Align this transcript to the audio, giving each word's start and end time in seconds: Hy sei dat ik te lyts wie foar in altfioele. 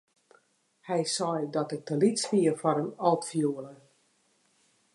Hy 0.87 1.01
sei 1.15 1.39
dat 1.55 1.69
ik 1.75 1.83
te 1.85 1.95
lyts 2.01 2.23
wie 2.29 2.53
foar 2.59 2.79
in 2.83 2.91
altfioele. 3.07 3.73